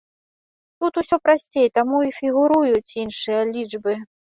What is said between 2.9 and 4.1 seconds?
іншыя лічбы.